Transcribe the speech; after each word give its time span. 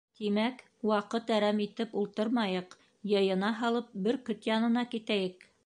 —Тимәк, 0.19 0.61
ваҡыт 0.91 1.29
әрәм 1.35 1.59
итеп 1.65 1.93
ултырмайыҡ, 2.03 2.75
йыйына 3.13 3.55
һалып, 3.61 3.95
бөркөт 4.09 4.51
янына 4.55 4.89
китәйек! 4.97 5.51